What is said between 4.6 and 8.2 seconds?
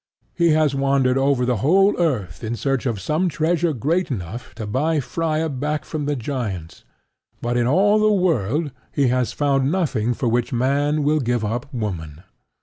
buy Freia back from the giants; but in all the